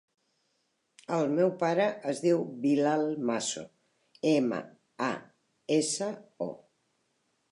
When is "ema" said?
4.31-4.61